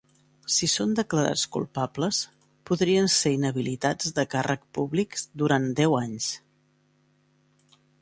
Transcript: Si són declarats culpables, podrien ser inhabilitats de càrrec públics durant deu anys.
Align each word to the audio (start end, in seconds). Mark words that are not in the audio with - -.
Si 0.51 0.69
són 0.75 0.95
declarats 0.99 1.43
culpables, 1.55 2.21
podrien 2.71 3.11
ser 3.17 3.33
inhabilitats 3.37 4.17
de 4.21 4.27
càrrec 4.35 4.67
públics 4.81 5.29
durant 5.45 5.73
deu 5.85 5.99
anys. 6.03 6.35